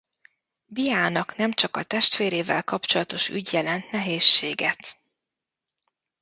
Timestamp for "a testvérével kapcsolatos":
1.77-3.29